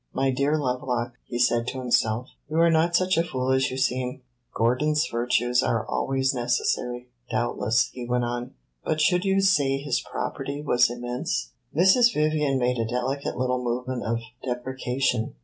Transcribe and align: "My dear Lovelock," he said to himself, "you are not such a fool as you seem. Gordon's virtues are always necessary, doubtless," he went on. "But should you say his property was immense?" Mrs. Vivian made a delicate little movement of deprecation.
"My 0.13 0.31
dear 0.31 0.57
Lovelock," 0.57 1.13
he 1.25 1.37
said 1.37 1.67
to 1.67 1.77
himself, 1.77 2.29
"you 2.49 2.57
are 2.57 2.71
not 2.71 2.95
such 2.95 3.17
a 3.17 3.23
fool 3.23 3.51
as 3.51 3.69
you 3.69 3.77
seem. 3.77 4.23
Gordon's 4.55 5.05
virtues 5.07 5.61
are 5.61 5.85
always 5.87 6.33
necessary, 6.33 7.09
doubtless," 7.29 7.91
he 7.93 8.03
went 8.09 8.23
on. 8.25 8.55
"But 8.83 8.99
should 8.99 9.25
you 9.25 9.41
say 9.41 9.77
his 9.77 10.01
property 10.01 10.59
was 10.63 10.89
immense?" 10.89 11.51
Mrs. 11.75 12.15
Vivian 12.15 12.57
made 12.57 12.79
a 12.79 12.87
delicate 12.89 13.37
little 13.37 13.63
movement 13.63 14.03
of 14.03 14.21
deprecation. 14.43 15.35